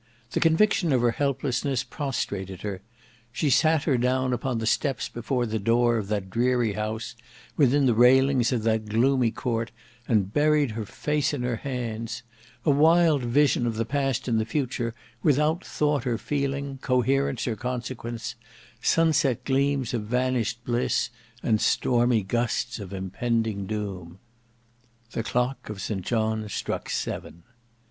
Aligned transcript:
The 0.31 0.39
conviction 0.39 0.91
of 0.93 1.01
her 1.01 1.11
helplessness 1.11 1.83
prostrated 1.83 2.63
her. 2.63 2.81
She 3.31 3.51
sate 3.51 3.83
her 3.83 3.99
down 3.99 4.33
upon 4.33 4.57
the 4.57 4.65
steps 4.65 5.07
before 5.07 5.45
the 5.45 5.59
door 5.59 5.97
of 5.97 6.07
that 6.07 6.31
dreary 6.31 6.73
house, 6.73 7.15
within 7.55 7.85
the 7.85 7.93
railings 7.93 8.51
of 8.51 8.63
that 8.63 8.87
gloomy 8.87 9.29
court, 9.29 9.69
and 10.07 10.33
buried 10.33 10.71
her 10.71 10.87
face 10.87 11.35
in 11.35 11.43
her 11.43 11.57
hands: 11.57 12.23
a 12.65 12.71
wild 12.71 13.21
vision 13.21 13.67
of 13.67 13.75
the 13.75 13.85
past 13.85 14.27
and 14.27 14.39
the 14.39 14.43
future, 14.45 14.95
without 15.21 15.63
thought 15.63 16.07
or 16.07 16.17
feeling, 16.17 16.79
coherence 16.81 17.45
or 17.47 17.55
consequence: 17.55 18.33
sunset 18.81 19.43
gleams 19.45 19.93
of 19.93 20.01
vanished 20.07 20.65
bliss, 20.65 21.11
and 21.43 21.61
stormy 21.61 22.23
gusts 22.23 22.79
of 22.79 22.91
impending 22.91 23.67
doom. 23.67 24.17
The 25.11 25.21
clock 25.21 25.69
of 25.69 25.79
St 25.79 26.03
John's 26.03 26.55
struck 26.55 26.89
seven. 26.89 27.43